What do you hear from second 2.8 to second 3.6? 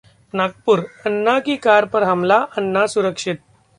सुरक्षित